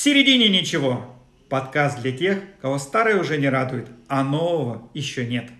[0.00, 1.04] середине ничего.
[1.50, 5.50] Подкаст для тех, кого старое уже не радует, а нового еще нет.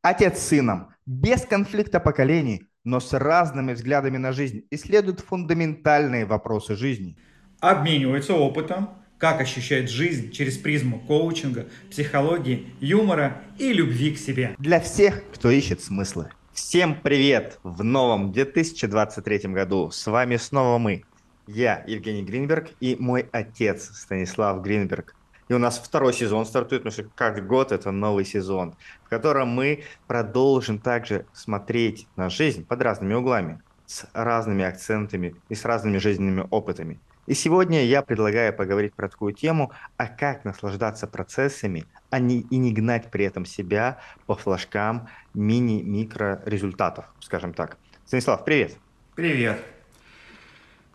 [0.00, 6.74] Отец с сыном, без конфликта поколений, но с разными взглядами на жизнь, исследуют фундаментальные вопросы
[6.74, 7.18] жизни.
[7.60, 8.88] Обмениваются опытом,
[9.18, 14.54] как ощущает жизнь через призму коучинга, психологии, юмора и любви к себе.
[14.58, 16.30] Для всех, кто ищет смыслы.
[16.54, 19.90] Всем привет в новом 2023 году.
[19.90, 21.04] С вами снова мы,
[21.46, 25.14] я, Евгений Гринберг, и мой отец Станислав Гринберг.
[25.48, 29.48] И у нас второй сезон стартует, потому что каждый год это новый сезон, в котором
[29.48, 35.98] мы продолжим также смотреть на жизнь под разными углами, с разными акцентами и с разными
[35.98, 37.00] жизненными опытами.
[37.26, 42.56] И сегодня я предлагаю поговорить про такую тему, а как наслаждаться процессами, а не, и
[42.56, 47.76] не гнать при этом себя по флажкам мини-микро результатов, скажем так.
[48.06, 48.76] Станислав, привет.
[49.14, 49.62] Привет.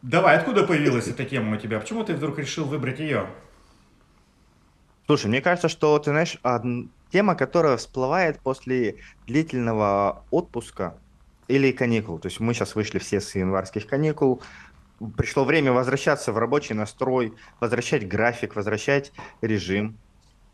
[0.02, 1.80] Давай, откуда появилась эта тема у тебя?
[1.80, 3.28] Почему ты вдруг решил выбрать ее?
[5.06, 6.38] Слушай, мне кажется, что ты знаешь,
[7.12, 10.98] тема, которая всплывает после длительного отпуска
[11.48, 12.20] или каникул.
[12.20, 14.42] То есть мы сейчас вышли все с январских каникул,
[15.16, 19.12] пришло время возвращаться в рабочий настрой, возвращать график, возвращать
[19.42, 19.98] режим.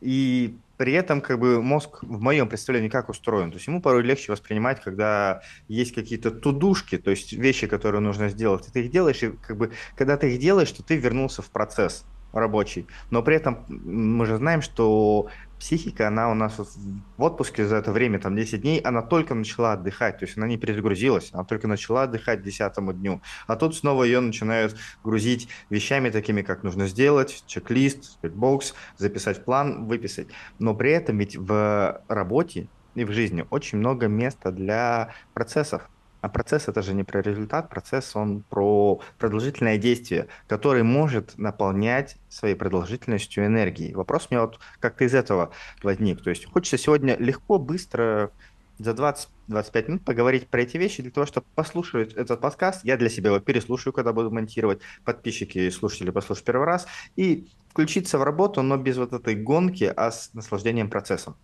[0.03, 3.51] И при этом как бы мозг в моем представлении как устроен.
[3.51, 8.29] То есть ему порой легче воспринимать, когда есть какие-то тудушки, то есть вещи, которые нужно
[8.29, 8.67] сделать.
[8.73, 12.05] Ты их делаешь, и как бы когда ты их делаешь, то ты вернулся в процесс
[12.33, 12.87] рабочий.
[13.11, 15.27] Но при этом мы же знаем, что
[15.59, 19.73] психика, она у нас в отпуске за это время, там 10 дней, она только начала
[19.73, 23.21] отдыхать, то есть она не перезагрузилась, она только начала отдыхать к 10 дню.
[23.47, 29.85] А тут снова ее начинают грузить вещами такими, как нужно сделать, чек-лист, чекбокс, записать план,
[29.85, 30.27] выписать.
[30.59, 35.89] Но при этом ведь в работе и в жизни очень много места для процессов.
[36.23, 42.15] А процесс это же не про результат, процесс он про продолжительное действие, который может наполнять
[42.29, 43.93] своей продолжительностью энергии.
[43.93, 45.51] Вопрос у меня вот как-то из этого
[45.83, 46.23] возник.
[46.23, 48.31] То есть хочется сегодня легко, быстро,
[48.79, 52.85] за 20-25 минут поговорить про эти вещи для того, чтобы послушать этот подкаст.
[52.85, 54.79] Я для себя его переслушаю, когда буду монтировать.
[55.03, 56.87] Подписчики и слушатели послушают первый раз.
[57.17, 61.35] И включиться в работу, но без вот этой гонки, а с наслаждением процессом.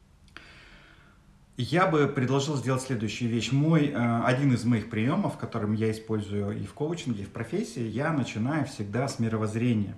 [1.62, 3.52] Я бы предложил сделать следующую вещь.
[3.52, 7.86] Мой, э, один из моих приемов, которым я использую и в коучинге, и в профессии,
[7.86, 9.98] я начинаю всегда с мировоззрения.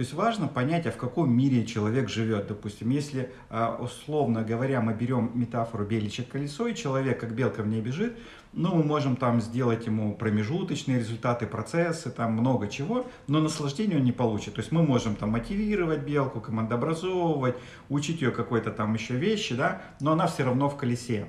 [0.00, 2.46] То есть важно понять, а в каком мире человек живет.
[2.46, 7.66] Допустим, если, а, условно говоря, мы берем метафору беличье колесо, и человек, как белка в
[7.66, 8.16] ней бежит,
[8.54, 14.04] ну, мы можем там сделать ему промежуточные результаты, процессы, там много чего, но наслаждения он
[14.04, 14.54] не получит.
[14.54, 17.56] То есть мы можем там мотивировать белку, командообразовывать,
[17.90, 21.26] учить ее какой-то там еще вещи, да, но она все равно в колесе.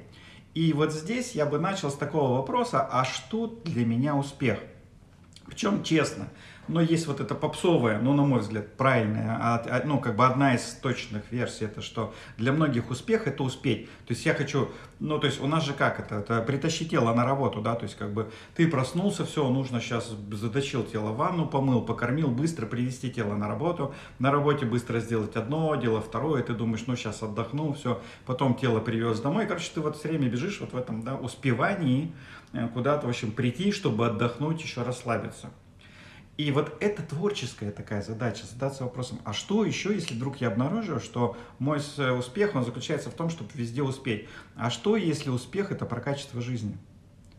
[0.53, 4.59] И вот здесь я бы начал с такого вопроса, а что для меня успех?
[5.45, 6.29] Причем честно,
[6.71, 10.55] но есть вот эта попсовая, ну, на мой взгляд, правильная, а, ну, как бы одна
[10.55, 13.87] из точных версий, это что для многих успех это успеть.
[14.07, 17.13] То есть я хочу, ну, то есть у нас же как это, это притащить тело
[17.13, 21.17] на работу, да, то есть как бы ты проснулся, все, нужно сейчас затащил тело в
[21.17, 26.41] ванну, помыл, покормил, быстро привести тело на работу, на работе быстро сделать одно дело, второе,
[26.41, 30.29] ты думаешь, ну, сейчас отдохну, все, потом тело привез домой, короче, ты вот все время
[30.29, 32.13] бежишь вот в этом, да, успевании
[32.53, 35.49] э, куда-то, в общем, прийти, чтобы отдохнуть, еще расслабиться.
[36.41, 40.99] И вот это творческая такая задача, задаться вопросом, а что еще, если вдруг я обнаруживаю,
[40.99, 44.27] что мой успех, он заключается в том, чтобы везде успеть.
[44.55, 46.75] А что, если успех это про качество жизни?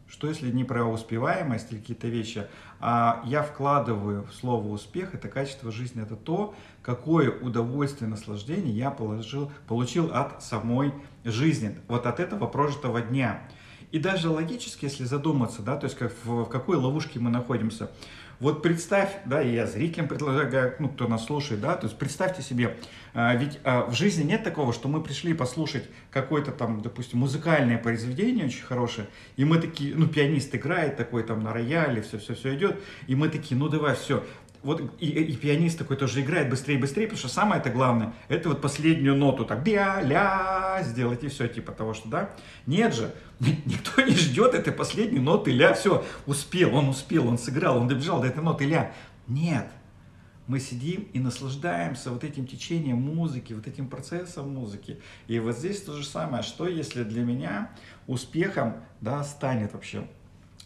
[0.07, 2.47] Что если не про успеваемость или какие-то вещи,
[2.79, 8.93] а я вкладываю в слово успех, это качество жизни, это то, какое удовольствие, наслаждение я
[8.93, 13.43] положил, получил от самой жизни, вот от этого прожитого дня.
[13.91, 17.91] И даже логически, если задуматься, да, то есть как, в, в какой ловушке мы находимся,
[18.43, 22.77] вот представь, да, я зрителям предлагаю, ну, кто нас слушает, да, то есть представьте себе,
[23.15, 27.79] а, ведь а, в жизни нет такого, что мы пришли послушать какое-то там, допустим, музыкальное
[27.79, 32.83] произведение очень хорошее, и мы такие, ну, пианист играет такой там на рояле, все-все-все идет,
[33.07, 34.25] и мы такие, ну, давай, все,
[34.63, 38.49] вот и, и пианист такой тоже играет быстрее быстрее, потому что самое это главное, это
[38.49, 42.31] вот последнюю ноту так бя-ля сделать и все, типа того, что да.
[42.67, 47.79] Нет же, никто не ждет этой последней ноты ля, все, успел, он успел, он сыграл,
[47.79, 48.93] он добежал до этой ноты ля.
[49.27, 49.69] Нет,
[50.47, 55.01] мы сидим и наслаждаемся вот этим течением музыки, вот этим процессом музыки.
[55.27, 57.71] И вот здесь то же самое, что если для меня
[58.07, 60.05] успехом да, станет вообще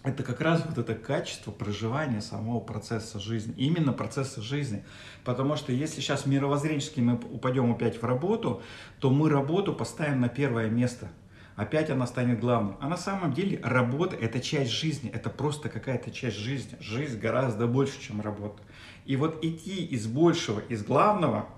[0.06, 4.85] это как раз вот это качество проживания самого процесса жизни, именно процесса жизни.
[5.25, 8.62] Потому что если сейчас мировоззренчески мы упадем опять в работу,
[9.00, 11.08] то мы работу поставим на первое место.
[11.56, 12.75] опять она станет главной.
[12.81, 16.76] А на самом деле работа– это часть жизни, это просто какая-то часть жизни.
[16.81, 18.62] Жизнь гораздо больше, чем работа.
[19.06, 21.49] И вот идти из большего, из главного,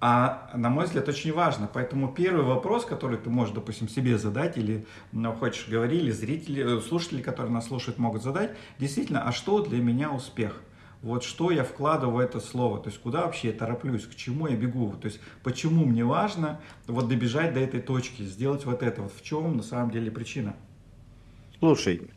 [0.00, 1.68] а, на мой взгляд, очень важно.
[1.72, 6.80] Поэтому первый вопрос, который ты можешь, допустим, себе задать, или ну, хочешь говорили, зрители, э,
[6.80, 10.62] слушатели, которые нас слушают, могут задать, действительно, а что для меня успех?
[11.02, 14.48] Вот что я вкладываю в это слово, то есть куда вообще я тороплюсь, к чему
[14.48, 19.00] я бегу, то есть почему мне важно вот добежать до этой точки, сделать вот это,
[19.02, 20.54] вот в чем на самом деле причина.
[21.58, 22.10] Слушай,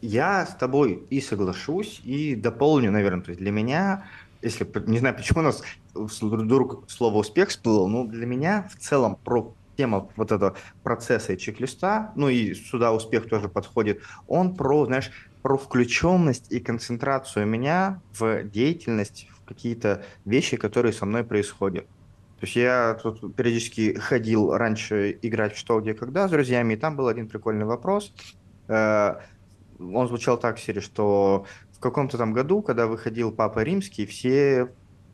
[0.00, 4.06] я с тобой и соглашусь, и дополню, наверное, то есть для меня,
[4.42, 5.62] если, не знаю, почему у нас
[5.94, 11.38] вдруг слово «успех» всплыло, но для меня в целом про тема вот этого процесса и
[11.38, 15.10] чек-листа, ну и сюда успех тоже подходит, он про, знаешь,
[15.42, 21.86] про включенность и концентрацию меня в деятельность, в какие-то вещи, которые со мной происходят.
[22.40, 26.76] То есть я тут периодически ходил раньше играть в «Что, где, когда» с друзьями, и
[26.76, 28.14] там был один прикольный вопрос.
[28.68, 29.16] Э,
[29.78, 31.46] он звучал так, Сири, что
[31.80, 34.68] в каком-то там году, когда выходил Папа Римский, все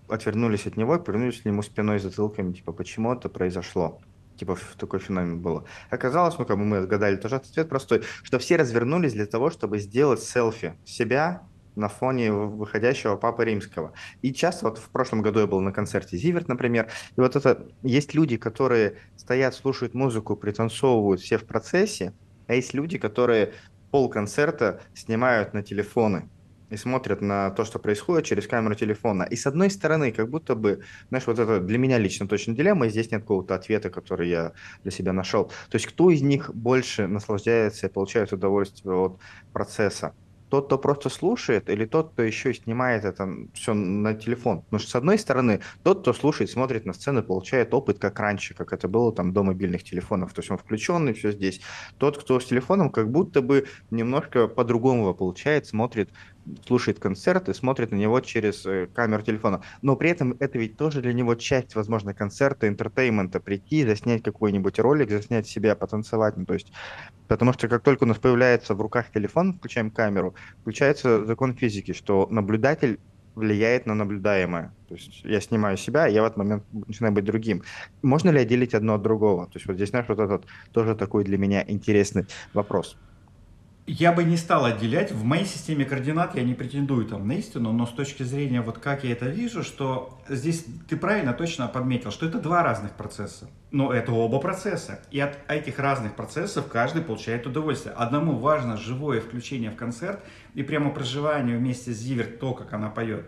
[0.09, 4.01] отвернулись от него и повернулись к нему спиной затылками, типа, почему это произошло?
[4.37, 5.65] Типа такой феномен было.
[5.91, 9.79] Оказалось, ну как бы мы отгадали тоже ответ простой, что все развернулись для того, чтобы
[9.79, 11.45] сделать селфи себя
[11.77, 13.93] на фоне выходящего Папы Римского.
[14.23, 17.69] И часто, вот в прошлом году я был на концерте Зиверт, например, и вот это,
[17.85, 22.13] есть люди, которые стоят, слушают музыку, пританцовывают все в процессе,
[22.49, 23.53] а есть люди, которые
[23.93, 26.29] пол концерта снимают на телефоны
[26.71, 29.25] и смотрят на то, что происходит через камеру телефона.
[29.25, 32.87] И с одной стороны, как будто бы, знаешь, вот это для меня лично точно дилемма,
[32.87, 34.53] и здесь нет какого-то ответа, который я
[34.83, 35.47] для себя нашел.
[35.71, 39.19] То есть кто из них больше наслаждается и получает удовольствие от
[39.53, 40.13] процесса?
[40.49, 44.63] тот, кто просто слушает, или тот, кто еще снимает это все на телефон.
[44.63, 48.55] Потому что, с одной стороны, тот, кто слушает, смотрит на сцену, получает опыт, как раньше,
[48.55, 50.33] как это было там до мобильных телефонов.
[50.33, 51.61] То есть он включенный, все здесь.
[51.99, 56.11] Тот, кто с телефоном, как будто бы немножко по-другому получает, смотрит
[56.67, 59.63] слушает концерт и смотрит на него через э, камеру телефона.
[59.83, 64.23] Но при этом это ведь тоже для него часть, возможно, концерта, entertainment а, прийти, заснять
[64.23, 66.37] какой-нибудь ролик, заснять себя, потанцевать.
[66.37, 66.73] Ну, то есть,
[67.29, 71.93] потому что как только у нас появляется в руках телефон, включаем камеру, включается закон физики,
[71.93, 72.99] что наблюдатель
[73.37, 74.73] влияет на наблюдаемое.
[74.89, 77.63] То есть я снимаю себя, я в этот момент начинаю быть другим.
[78.03, 79.45] Можно ли отделить одно от другого?
[79.47, 82.97] То есть вот здесь, знаешь, вот этот тоже такой для меня интересный вопрос.
[83.87, 85.13] Я бы не стал отделять.
[85.13, 88.79] В моей системе координат я не претендую там на истину, но с точки зрения вот
[88.79, 93.49] как я это вижу, что здесь ты правильно точно подметил, что это два разных процесса.
[93.71, 95.01] Но это оба процесса.
[95.13, 97.95] И от этих разных процессов каждый получает удовольствие.
[97.95, 100.19] Одному важно живое включение в концерт
[100.55, 103.25] и прямо проживание вместе с Зиверт, то, как она поет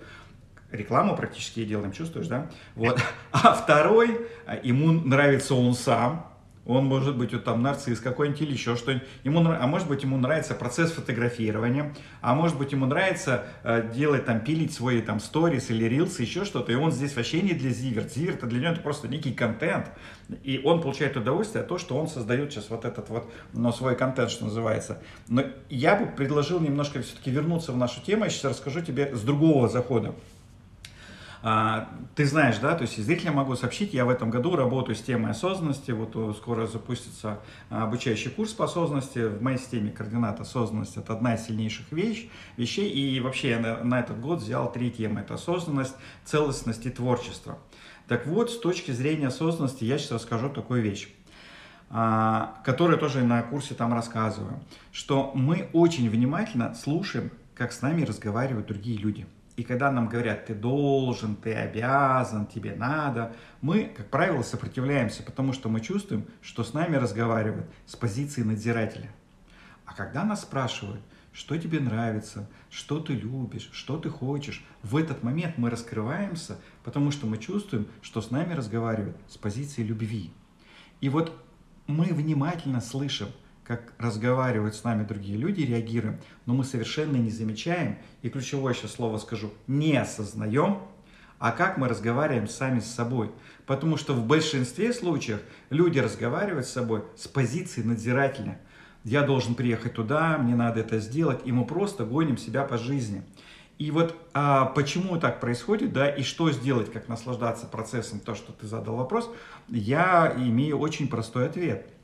[0.73, 2.51] рекламу практически делаем, чувствуешь, да?
[2.75, 3.01] Вот.
[3.31, 4.27] А второй,
[4.65, 6.27] ему нравится он сам,
[6.69, 9.09] он может быть вот там нарцисс какой-нибудь или еще что-нибудь.
[9.25, 14.27] Ему, а может быть ему нравится процесс фотографирования, а может быть ему нравится э, делать
[14.27, 16.71] там, пилить свои там сторис или рилсы, еще что-то.
[16.71, 18.13] И он здесь вообще не для Зиверт.
[18.13, 19.91] Зиверт для него это просто некий контент.
[20.45, 23.97] И он получает удовольствие от того, что он создает сейчас вот этот вот, но свой
[23.97, 25.03] контент, что называется.
[25.27, 28.25] Но я бы предложил немножко все-таки вернуться в нашу тему.
[28.25, 30.15] Я сейчас расскажу тебе с другого захода.
[31.41, 35.03] А, ты знаешь, да, то есть зрителям могу сообщить, я в этом году работаю с
[35.03, 37.39] темой осознанности, вот э, скоро запустится
[37.71, 42.91] обучающий курс по осознанности, в моей системе координат осознанности, это одна из сильнейших вещь, вещей,
[42.91, 45.95] и вообще я на, на этот год взял три темы, это осознанность,
[46.25, 47.59] целостность и творчество.
[48.09, 51.09] Так вот, с точки зрения осознанности я сейчас расскажу такую вещь
[51.91, 54.61] а, которую тоже на курсе там рассказываю,
[54.93, 59.27] что мы очень внимательно слушаем, как с нами разговаривают другие люди–
[59.59, 65.53] и когда нам говорят, ты должен, ты обязан, тебе надо, мы, как правило, сопротивляемся, потому
[65.53, 69.11] что мы чувствуем, что с нами разговаривают с позиции надзирателя.
[69.85, 71.01] А когда нас спрашивают,
[71.33, 77.11] что тебе нравится, что ты любишь, что ты хочешь, в этот момент мы раскрываемся, потому
[77.11, 80.33] что мы чувствуем, что с нами разговаривают с позиции любви.
[81.01, 81.37] И вот
[81.89, 83.27] мы внимательно слышим–
[83.69, 88.93] как разговаривают с нами другие люди, реагируем, но мы совершенно не замечаем, и ключевое сейчас
[88.93, 90.79] слово скажу, не осознаем,
[91.39, 93.31] а как мы разговариваем сами с собой.
[93.67, 98.59] Потому что в большинстве случаев люди разговаривают с собой с позиции надзирателя.
[99.05, 103.23] Я должен приехать туда, мне надо это сделать, и мы просто гоним себя по жизни.
[103.77, 108.51] И вот а, почему так происходит, да, и что сделать, как наслаждаться процессом, то, что
[108.51, 109.31] ты задал вопрос,
[109.69, 111.87] я имею очень простой ответ–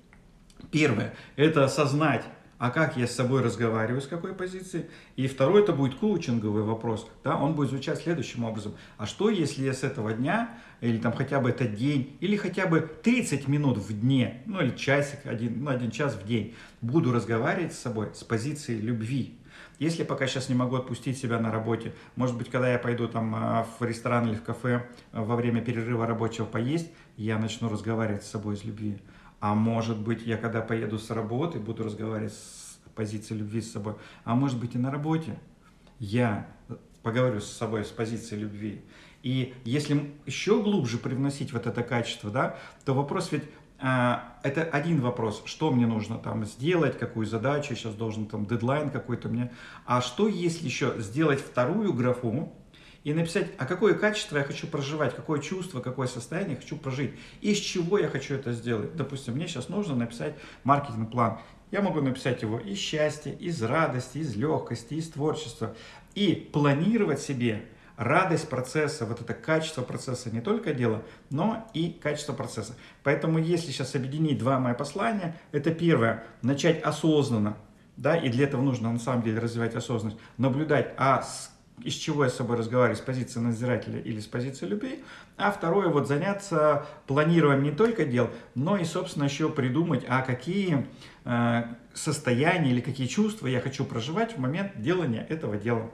[0.70, 2.24] Первое– это осознать,
[2.58, 4.88] а как я с собой разговариваю, с какой позиции.
[5.16, 8.74] И второй это будет коучинговый вопрос, да, он будет звучать следующим образом.
[8.96, 12.66] А что, если я с этого дня, или там хотя бы этот день, или хотя
[12.66, 17.12] бы 30 минут в дне, ну или часик, один, ну, один час в день, буду
[17.12, 19.38] разговаривать с собой с позиции любви,
[19.78, 23.34] если пока сейчас не могу отпустить себя на работе, может быть, когда я пойду там
[23.34, 28.22] а, в ресторан или в кафе а, во время перерыва рабочего поесть, я начну разговаривать
[28.22, 28.98] с собой из любви.
[29.44, 33.92] А может быть, я когда поеду с работы, буду разговаривать с позиции любви с собой.
[34.24, 35.38] А может быть, и на работе
[35.98, 36.46] я
[37.02, 38.82] поговорю с собой с позиции любви.
[39.22, 43.44] И если еще глубже привносить вот это качество, да, то вопрос ведь
[43.78, 48.88] а, это один вопрос, что мне нужно там сделать, какую задачу, сейчас должен там дедлайн
[48.88, 49.52] какой-то мне.
[49.84, 52.50] А что если еще сделать вторую графу
[53.04, 57.12] и написать, а какое качество я хочу проживать, какое чувство, какое состояние я хочу прожить,
[57.42, 58.96] из чего я хочу это сделать.
[58.96, 60.34] Допустим, мне сейчас нужно написать
[60.64, 61.38] маркетинг-план.
[61.70, 65.76] Я могу написать его из счастья, из радости, из легкости, из творчества.
[66.14, 72.32] И планировать себе радость процесса, вот это качество процесса не только дело, но и качество
[72.32, 72.74] процесса.
[73.02, 77.56] Поэтому если сейчас объединить два мои послания, это первое, начать осознанно,
[77.96, 82.24] да, и для этого нужно на самом деле развивать осознанность, наблюдать, а с, из чего
[82.24, 85.04] я с собой разговариваю, с позиции надзирателя или с позиции любви,
[85.36, 90.86] а второе, вот заняться планированием не только дел, но и, собственно, еще придумать, а какие
[91.24, 91.62] э,
[91.92, 95.90] состояния или какие чувства я хочу проживать в момент делания этого дела.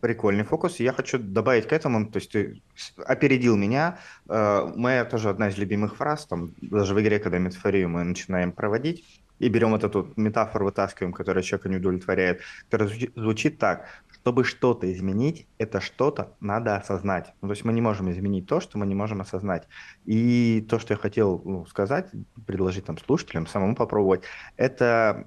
[0.00, 0.80] Прикольный фокус.
[0.80, 2.60] Я хочу добавить к этому, то есть ты
[3.06, 3.98] опередил меня.
[4.28, 8.52] Э, моя тоже одна из любимых фраз, там, даже в игре, когда метафорию мы начинаем
[8.52, 14.44] проводить, и берем вот эту метафору, вытаскиваем, которая человека не удовлетворяет, которая звучит так, чтобы
[14.44, 17.34] что-то изменить, это что-то надо осознать.
[17.42, 19.66] Ну, то есть мы не можем изменить то, что мы не можем осознать.
[20.04, 22.08] И то, что я хотел ну, сказать,
[22.46, 24.22] предложить там слушателям, самому попробовать,
[24.56, 25.26] это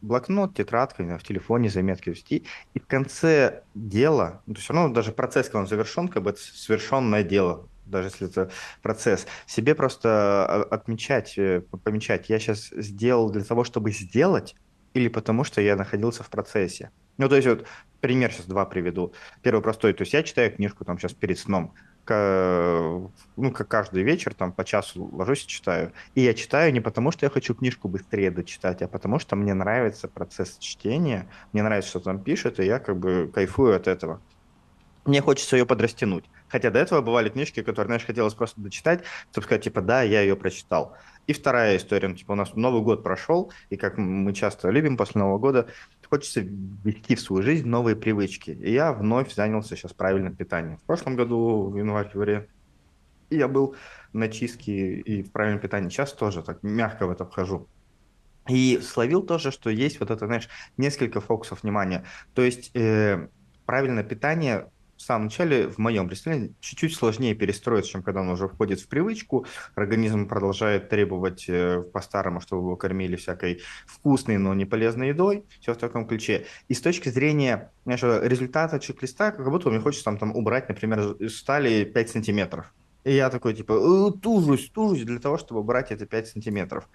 [0.00, 2.44] блокнот, тетрадка, в телефоне заметки вести,
[2.74, 6.30] и в конце дела, ну, то есть равно даже процесс, когда он завершен, как бы
[6.30, 8.50] это совершенное дело, даже если это
[8.82, 14.54] процесс, себе просто а, отмечать, э, помечать, я сейчас сделал для того, чтобы сделать,
[14.94, 16.90] или потому что я находился в процессе.
[17.18, 17.66] Ну, то есть вот
[18.00, 19.12] пример сейчас два приведу.
[19.42, 21.74] Первый простой, то есть я читаю книжку там сейчас перед сном,
[22.08, 25.92] ну, как каждый вечер, там, по часу ложусь и читаю.
[26.14, 29.54] И я читаю не потому, что я хочу книжку быстрее дочитать, а потому что мне
[29.54, 34.20] нравится процесс чтения, мне нравится, что там пишет, и я как бы кайфую от этого.
[35.04, 36.24] Мне хочется ее подрастянуть.
[36.48, 40.20] Хотя до этого бывали книжки, которые, знаешь, хотелось просто дочитать, чтобы сказать, типа, да, я
[40.20, 40.94] ее прочитал.
[41.26, 44.96] И вторая история, ну, типа, у нас Новый год прошел, и как мы часто любим
[44.96, 45.68] после Нового года,
[46.08, 48.50] хочется ввести в свою жизнь новые привычки.
[48.50, 50.78] И я вновь занялся сейчас правильным питанием.
[50.78, 52.48] В прошлом году, в январе-феврале,
[53.30, 53.76] я был
[54.12, 55.88] на чистке и в правильном питании.
[55.88, 57.68] Сейчас тоже так мягко в это вхожу.
[58.48, 62.04] И словил тоже, что есть вот это, знаешь, несколько фокусов внимания.
[62.34, 63.28] То есть э,
[63.66, 64.68] правильное питание
[65.00, 68.86] в самом начале, в моем представлении, чуть-чуть сложнее перестроиться, чем когда он уже входит в
[68.86, 69.46] привычку.
[69.74, 75.46] Организм продолжает требовать э, по-старому, чтобы его кормили всякой вкусной, но не полезной едой.
[75.62, 76.44] Все в таком ключе.
[76.68, 81.16] И с точки зрения знаешь, результата чек-листа, как будто мне хочется там, там убрать, например,
[81.30, 82.70] стали 5 сантиметров.
[83.04, 86.86] И я такой, типа, «Э, тужусь, тужусь для того, чтобы убрать это 5 сантиметров.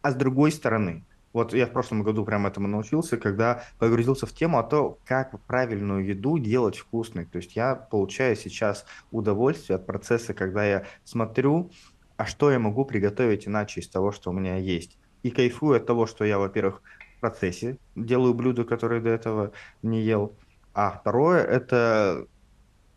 [0.00, 4.32] А с другой стороны, вот я в прошлом году прямо этому научился, когда погрузился в
[4.32, 7.24] тему о том, как правильную еду делать вкусной.
[7.24, 11.70] То есть я получаю сейчас удовольствие от процесса, когда я смотрю,
[12.16, 14.98] а что я могу приготовить иначе из того, что у меня есть.
[15.22, 16.82] И кайфую от того, что я, во-первых,
[17.16, 20.36] в процессе делаю блюда, которые до этого не ел.
[20.74, 22.26] А второе, это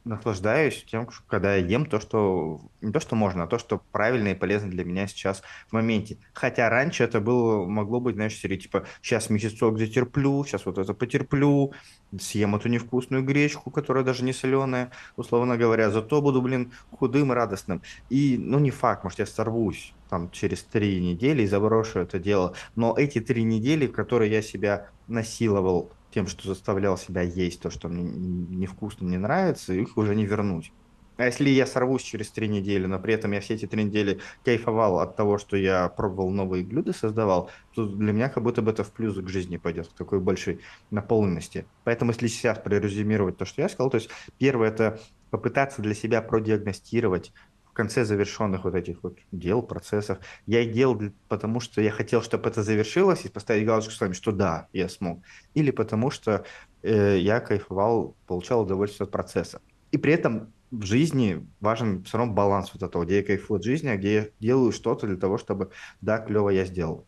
[0.06, 4.30] наслаждаюсь тем, когда я ем то, что не то, что можно, а то, что правильно
[4.30, 6.18] и полезно для меня сейчас в моменте.
[6.34, 10.94] Хотя раньше это было, могло быть, знаешь, серии типа сейчас месяцок затерплю, сейчас вот это
[10.94, 11.74] потерплю,
[12.20, 17.36] съем эту невкусную гречку, которая даже не соленая, условно говоря, зато буду, блин, худым и
[17.36, 17.82] радостным.
[18.10, 22.54] И, ну, не факт, может, я сорвусь там через три недели и заброшу это дело.
[22.76, 27.70] Но эти три недели, в которые я себя насиловал тем, что заставлял себя есть то,
[27.70, 30.72] что мне невкусно, не нравится, их уже не вернуть.
[31.18, 34.22] А если я сорвусь через три недели, но при этом я все эти три недели
[34.46, 38.72] кайфовал от того, что я пробовал новые блюда, создавал, то для меня как будто бы
[38.72, 41.66] это в плюс к жизни пойдет, к такой большой наполненности.
[41.84, 45.00] Поэтому если сейчас прорезюмировать то, что я сказал, то есть первое это
[45.32, 47.34] попытаться для себя продиагностировать,
[47.76, 50.18] конце завершенных вот этих вот дел, процессов.
[50.48, 54.14] Я их делал, потому что я хотел, чтобы это завершилось, и поставить галочку с вами,
[54.14, 55.22] что да, я смог.
[55.54, 56.46] Или потому что
[56.82, 59.62] э, я кайфовал, получал удовольствие от процесса.
[59.92, 63.64] И при этом в жизни важен все равно баланс вот этого, где я кайфую от
[63.64, 67.06] жизни, а где я делаю что-то для того, чтобы, да, клево я сделал.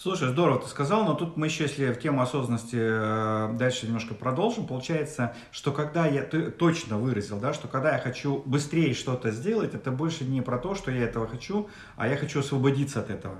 [0.00, 4.14] Слушай, здорово ты сказал, но тут мы еще, если в тему осознанности э, дальше немножко
[4.14, 9.32] продолжим, получается, что когда я, ты точно выразил, да, что когда я хочу быстрее что-то
[9.32, 13.10] сделать, это больше не про то, что я этого хочу, а я хочу освободиться от
[13.10, 13.38] этого.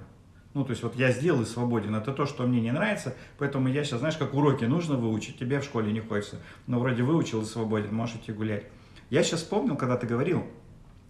[0.52, 3.68] Ну, то есть вот я сделал и свободен, это то, что мне не нравится, поэтому
[3.68, 7.42] я сейчас, знаешь, как уроки нужно выучить, тебе в школе не хочется, но вроде выучил
[7.42, 8.64] и свободен, можешь идти гулять.
[9.10, 10.44] Я сейчас вспомнил, когда ты говорил,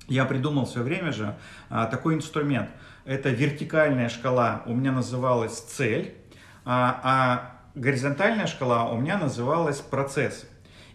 [0.08, 1.36] я придумал в свое время же
[1.68, 2.70] а, такой инструмент.
[3.04, 6.14] Это вертикальная шкала, у меня называлась цель,
[6.64, 10.46] а, а горизонтальная шкала у меня называлась процесс.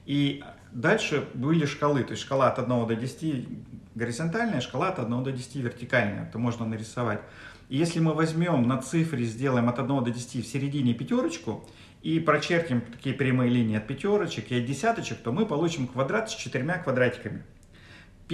[0.06, 3.48] И дальше были шкалы, то есть шкала от 1 до 10
[3.96, 7.22] горизонтальная, шкала от 1 до 10 вертикальная, это можно нарисовать.
[7.70, 11.68] И если мы возьмем на цифре, сделаем от 1 до 10 в середине пятерочку,
[12.04, 16.36] и прочертим такие прямые линии от пятерочек и от десяточек, то мы получим квадрат с
[16.36, 17.44] четырьмя квадратиками.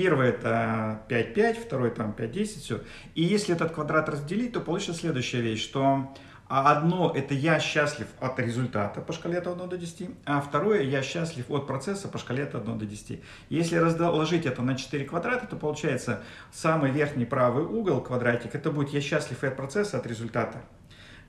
[0.02, 2.82] Первый это 5, 5, второй там 5, 10, все.
[3.16, 6.14] И если этот квадрат разделить, то получится следующая вещь, что
[6.48, 11.02] одно это я счастлив от результата по шкале от 1 до 10, а второе я
[11.02, 13.22] счастлив от процесса по шкале от 1 до 10.
[13.50, 18.92] Если разложить это на 4 квадрата, то получается самый верхний правый угол, квадратик, это будет
[18.92, 20.62] я счастлив и от процесса, от результата.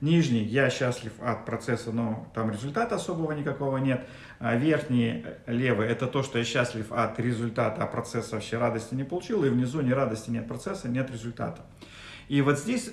[0.01, 4.07] Нижний я счастлив от процесса, но там результата особого никакого нет.
[4.39, 9.03] А верхний левый это то, что я счастлив от результата, а процесса вообще радости не
[9.03, 9.45] получил.
[9.45, 11.61] И внизу ни радости, нет процесса, нет результата.
[12.29, 12.91] И вот здесь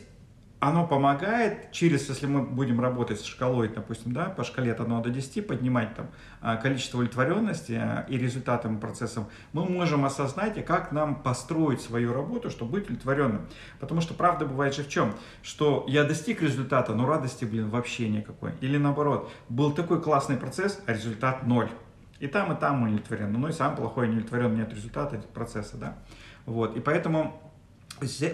[0.61, 5.03] оно помогает через, если мы будем работать с шкалой, допустим, да, по шкале от 1
[5.03, 6.09] до 10, поднимать там
[6.41, 12.51] а, количество удовлетворенности а, и результатом процессом, мы можем осознать, как нам построить свою работу,
[12.51, 13.47] чтобы быть удовлетворенным.
[13.79, 15.15] Потому что правда бывает же в чем?
[15.43, 18.53] Что я достиг результата, но радости, блин, вообще никакой.
[18.61, 21.71] Или наоборот, был такой классный процесс, а результат ноль.
[22.19, 23.39] И там, и там мы удовлетворены.
[23.39, 25.99] Ну и сам плохой, не удовлетворен, нет результата процесса, да.
[26.47, 27.48] Вот, и поэтому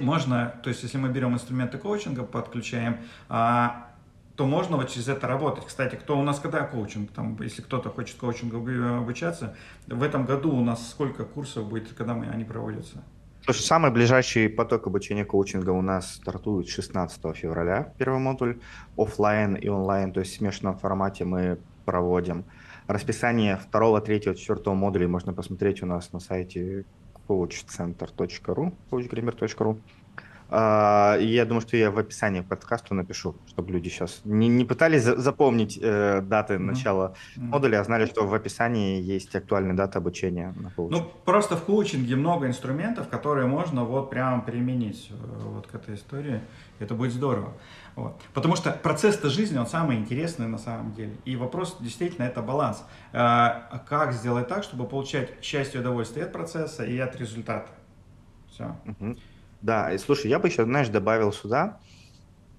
[0.01, 3.89] можно, то есть если мы берем инструменты коучинга, подключаем, а,
[4.37, 5.67] то можно вот через это работать.
[5.67, 8.59] Кстати, кто у нас когда коучинг, там, если кто-то хочет коучингу
[8.99, 9.57] обучаться,
[9.87, 13.05] в этом году у нас сколько курсов будет, когда мы, они проводятся?
[13.45, 18.59] Слушай, самый ближайший поток обучения коучинга у нас стартует 16 февраля, первый модуль,
[18.97, 22.45] офлайн и онлайн, то есть в смешанном формате мы проводим.
[22.87, 26.87] Расписание второго, третьего, четвертого модулей можно посмотреть у нас на сайте
[27.27, 29.77] coachcenter.ru, coachgrimmer.ru.
[30.51, 34.65] Uh, я думаю, что я в описании к подкасту напишу, чтобы люди сейчас не, не
[34.65, 36.59] пытались за запомнить э, даты mm-hmm.
[36.59, 37.43] начала mm-hmm.
[37.43, 40.71] модуля, а знали, что в описании есть актуальная дата обучения на.
[40.77, 45.95] Ну, просто в коучинге много инструментов, которые можно вот прямо применить э, вот к этой
[45.95, 46.41] истории.
[46.79, 47.53] Это будет здорово.
[47.97, 48.21] Вот.
[48.33, 51.17] Потому что процесс-то жизни, он самый интересный на самом деле.
[51.25, 52.85] И вопрос действительно это баланс.
[53.13, 57.71] А, как сделать так, чтобы получать счастье и удовольствие от процесса и от результата.
[58.49, 58.77] Все.
[58.85, 59.17] Угу.
[59.65, 61.81] Да, и слушай, я бы еще, знаешь, добавил сюда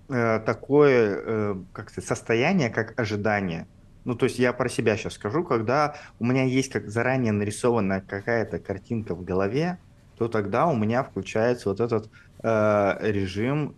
[0.09, 3.67] э, такое э, как сказать, состояние, как ожидание.
[4.05, 8.01] Ну, то есть я про себя сейчас скажу, когда у меня есть как заранее нарисованная
[8.01, 9.77] какая-то картинка в голове,
[10.17, 12.09] то тогда у меня включается вот этот
[12.41, 13.75] э, режим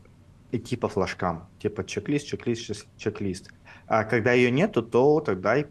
[0.54, 3.52] идти по флажкам, типа чек-лист, чек-лист, чек-лист.
[3.88, 5.66] А когда ее нету, то тогда и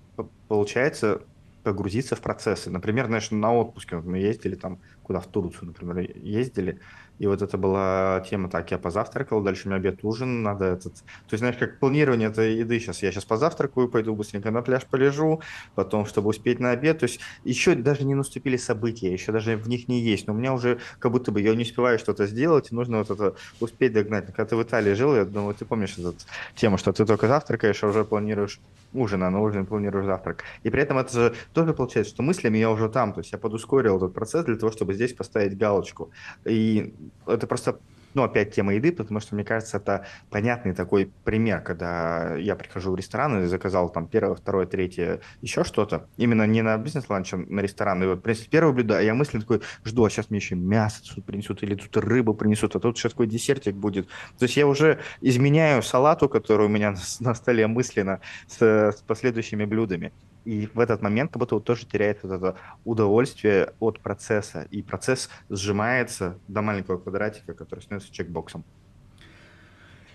[0.49, 1.23] получается
[1.66, 2.71] погрузиться в процессы.
[2.71, 6.81] Например, знаешь, на отпуске мы ездили там куда в Турцию, например, ездили,
[7.19, 10.95] и вот это была тема, так, я позавтракал, дальше у меня обед, ужин, надо этот...
[10.95, 13.03] То есть, знаешь, как планирование этой еды сейчас.
[13.03, 15.40] Я сейчас позавтракаю, пойду быстренько на пляж полежу,
[15.75, 16.99] потом, чтобы успеть на обед.
[16.99, 20.27] То есть, еще даже не наступили события, еще даже в них не есть.
[20.27, 23.11] Но у меня уже как будто бы я не успеваю что-то сделать, и нужно вот
[23.11, 24.27] это успеть догнать.
[24.27, 26.14] Когда ты в Италии жил, я думаю, ты помнишь эту
[26.55, 28.61] тему, что ты только завтракаешь, а уже планируешь
[28.92, 30.45] ужин, а на ужин планируешь завтрак.
[30.62, 33.38] И при этом это же тоже получается, что мыслями я уже там, то есть я
[33.38, 36.11] подускорил этот процесс для того, чтобы здесь поставить галочку.
[36.44, 36.94] И
[37.26, 37.78] это просто
[38.16, 42.92] ну, опять тема еды, потому что, мне кажется, это понятный такой пример, когда я прихожу
[42.92, 47.37] в ресторан и заказал там первое, второе, третье, еще что-то, именно не на бизнес-ланч, а
[47.37, 50.38] на ресторан, и вот принесли первое блюдо, а я мысленно такой жду, а сейчас мне
[50.38, 54.06] еще мясо тут принесут, или тут рыбу принесут, а тут сейчас такой десертик будет.
[54.38, 59.66] То есть я уже изменяю салату, которую у меня на столе мысленно, с, с последующими
[59.66, 60.14] блюдами.
[60.46, 64.68] И в этот момент как будто вот тоже теряет вот это удовольствие от процесса.
[64.70, 68.64] И процесс сжимается до маленького квадратика, который становится чекбоксом.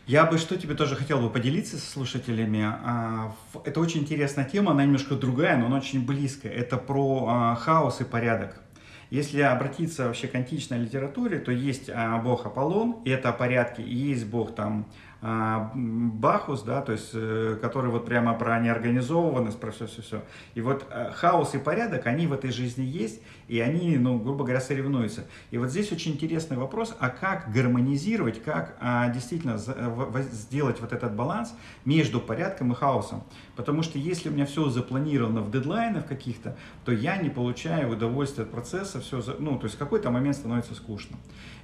[0.08, 2.64] Я бы что тебе тоже хотел бы поделиться со слушателями.
[2.64, 6.54] А, это очень интересная тема, она немножко другая, но она очень близкая.
[6.54, 8.62] Это про а, хаос и порядок.
[9.10, 13.94] Если обратиться вообще к античной литературе, то есть а, бог Аполлон, и это порядке, и
[13.94, 14.88] есть бог там
[15.22, 20.24] Бахус, да, то есть, э, который вот прямо про неорганизованность, про все-все-все.
[20.56, 24.46] И вот э, хаос и порядок, они в этой жизни есть, и они, ну, грубо
[24.46, 25.26] говоря, соревнуются.
[25.52, 31.14] И вот здесь очень интересный вопрос, а как гармонизировать, как а, действительно сделать вот этот
[31.18, 33.26] баланс между порядком и хаосом.
[33.58, 38.46] Потому что если у меня все запланировано в дедлайнах каких-то, то я не получаю удовольствия
[38.46, 41.18] от процесса, все, ну, то есть в какой-то момент становится скучно.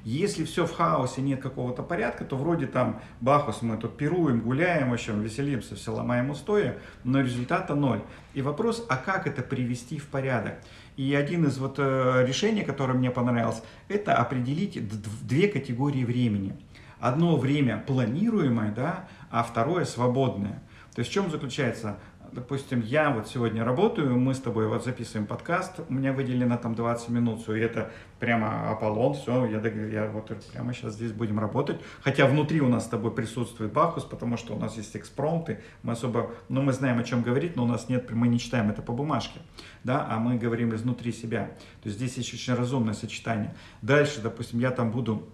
[0.04, 4.89] Если все в хаосе, нет какого-то порядка, то вроде там Бахус, мы тут пируем, гуляем,
[4.89, 6.73] в общем, веселимся, все ломаем устои,
[7.06, 8.02] но результата ноль.
[8.34, 10.60] И вопрос, а как это привести в порядок?
[10.97, 14.79] И один из вот э, решений, которое мне понравилось, это определить
[15.21, 16.57] две категории времени.
[16.99, 20.63] Одно время планируемое, да, а второе свободное.
[20.95, 21.99] То есть в чем заключается
[22.32, 26.76] допустим, я вот сегодня работаю, мы с тобой вот записываем подкаст, у меня выделено там
[26.76, 31.80] 20 минут, и это прямо Аполлон, все, я, я вот прямо сейчас здесь будем работать.
[32.02, 35.94] Хотя внутри у нас с тобой присутствует Бахус, потому что у нас есть экспромты, мы
[35.94, 38.82] особо, ну, мы знаем, о чем говорить, но у нас нет, мы не читаем это
[38.82, 39.40] по бумажке,
[39.84, 41.52] да, а мы говорим изнутри себя.
[41.82, 43.56] То есть здесь есть очень разумное сочетание.
[43.82, 45.28] Дальше, допустим, я там буду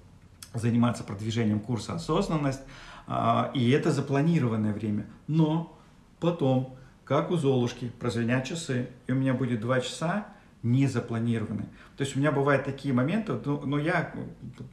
[0.54, 2.62] заниматься продвижением курса «Осознанность»,
[3.08, 5.08] а, и это запланированное время.
[5.28, 5.78] Но
[6.20, 10.28] потом как у Золушки, прозвенят часы, и у меня будет два часа
[10.64, 11.64] не запланированы.
[11.98, 14.14] То есть у меня бывают такие моменты, ну, но я,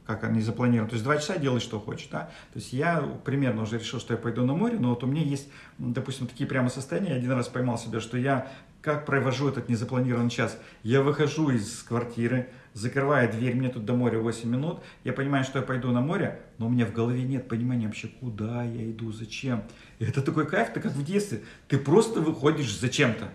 [0.05, 2.31] как они запланированы, то есть два часа делай, что хочешь, да.
[2.53, 5.21] То есть я примерно уже решил, что я пойду на море, но вот у меня
[5.21, 8.47] есть, допустим, такие прямо состояния, я один раз поймал себя, что я
[8.81, 10.57] как провожу этот незапланированный час.
[10.81, 15.59] Я выхожу из квартиры, закрываю дверь, мне тут до моря 8 минут, я понимаю, что
[15.59, 19.11] я пойду на море, но у меня в голове нет понимания вообще, куда я иду,
[19.11, 19.63] зачем.
[19.99, 23.29] И это такой кайф, ты как в детстве, ты просто выходишь зачем-то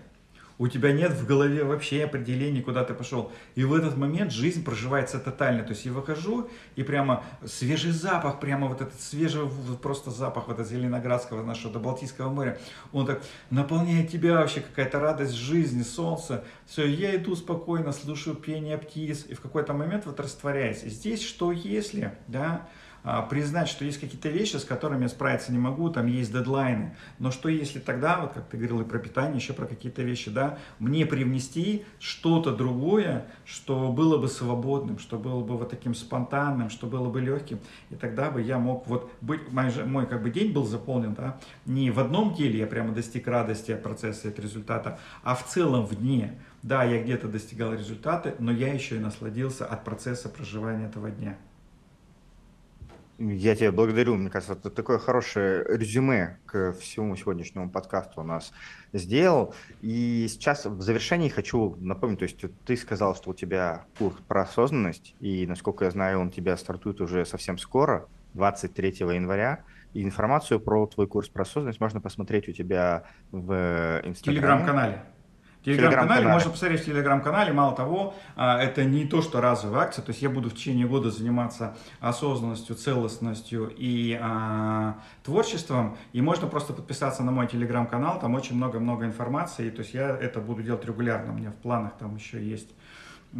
[0.59, 3.31] у тебя нет в голове вообще определений, куда ты пошел.
[3.55, 5.63] И в этот момент жизнь проживается тотально.
[5.63, 9.43] То есть я выхожу, и прямо свежий запах, прямо вот этот свежий
[9.81, 12.59] просто запах вот от Зеленоградского нашего до Балтийского моря,
[12.91, 16.43] он так наполняет тебя вообще, какая-то радость жизни, солнце.
[16.65, 20.81] Все, я иду спокойно, слушаю пение птиц, и в какой-то момент вот растворяюсь.
[20.81, 22.67] Здесь что если, да,
[23.29, 26.95] признать, что есть какие-то вещи, с которыми я справиться не могу, там есть дедлайны.
[27.19, 30.29] Но что если тогда, вот как ты говорил и про питание, еще про какие-то вещи,
[30.29, 36.69] да, мне привнести что-то другое, что было бы свободным, что было бы вот таким спонтанным,
[36.69, 40.29] что было бы легким, и тогда бы я мог вот быть, мой, мой как бы
[40.29, 44.39] день был заполнен, да, не в одном деле я прямо достиг радости от процесса, от
[44.39, 46.39] результата, а в целом в дне.
[46.63, 51.37] Да, я где-то достигал результаты, но я еще и насладился от процесса проживания этого дня.
[53.19, 54.15] Я тебя благодарю.
[54.15, 58.53] Мне кажется, это такое хорошее резюме к всему сегодняшнему подкасту у нас
[58.93, 59.55] сделал.
[59.81, 64.43] И сейчас в завершении хочу напомнить, то есть ты сказал, что у тебя курс про
[64.43, 69.63] осознанность, и, насколько я знаю, он тебя стартует уже совсем скоро, 23 января.
[69.93, 74.39] И информацию про твой курс про осознанность можно посмотреть у тебя в Инстаграме.
[74.39, 75.03] Телеграм-канале.
[75.63, 77.51] Телеграм-канале, телеграм можно посмотреть в телеграм-канале.
[77.51, 80.87] Мало того, а, это не то, что разовая акция, то есть я буду в течение
[80.87, 88.35] года заниматься осознанностью, целостностью и а, творчеством, и можно просто подписаться на мой телеграм-канал, там
[88.35, 92.15] очень много-много информации, то есть я это буду делать регулярно, у меня в планах там
[92.15, 92.69] еще есть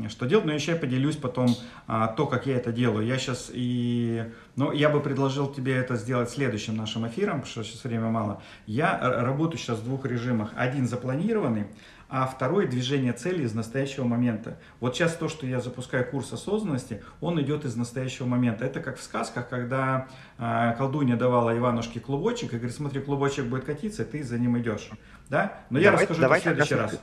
[0.09, 1.47] что делать, но еще я поделюсь потом
[1.87, 3.07] а, то, как я это делаю.
[3.07, 4.25] Я сейчас и,
[4.55, 8.41] ну, я бы предложил тебе это сделать следующим нашим эфиром, потому что сейчас время мало.
[8.65, 10.51] Я работаю сейчас в двух режимах.
[10.55, 11.67] Один запланированный,
[12.09, 14.57] а второе движение цели из настоящего момента.
[14.79, 18.65] Вот сейчас то, что я запускаю курс осознанности, он идет из настоящего момента.
[18.65, 23.65] Это как в сказках, когда э, колдунья давала Иванушке клубочек и говорит, смотри, клубочек будет
[23.65, 24.89] катиться, ты за ним идешь.
[25.29, 25.59] Да?
[25.69, 26.99] Но давай, я расскажу давай, это в следующий раз.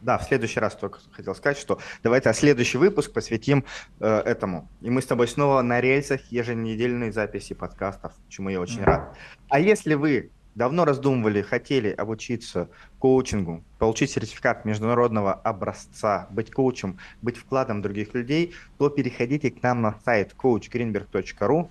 [0.00, 3.66] Да, в следующий раз только хотел сказать, что давайте следующий выпуск посвятим
[4.00, 4.68] э, этому.
[4.80, 8.84] И мы с тобой снова на рельсах еженедельной записи подкастов, чему я очень mm-hmm.
[8.84, 9.16] рад.
[9.50, 17.36] А если вы давно раздумывали, хотели обучиться коучингу, получить сертификат международного образца, быть коучем, быть
[17.36, 21.70] вкладом других людей, то переходите к нам на сайт coachgreenberg.ru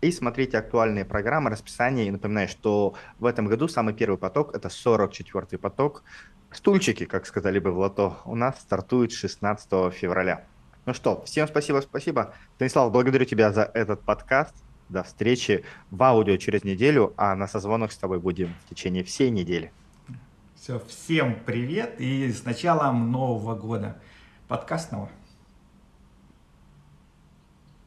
[0.00, 2.06] и смотрите актуальные программы, расписание.
[2.06, 6.02] И напоминаю, что в этом году самый первый поток, это 44-й поток.
[6.50, 10.46] Стульчики, как сказали бы в лото, у нас стартует 16 февраля.
[10.86, 12.34] Ну что, всем спасибо, спасибо.
[12.56, 14.54] Станислав, благодарю тебя за этот подкаст.
[14.90, 19.30] До встречи в аудио через неделю, а на созвонах с тобой будем в течение всей
[19.30, 19.70] недели.
[20.56, 24.00] Все, всем привет и с началом Нового года
[24.48, 25.08] подкастного.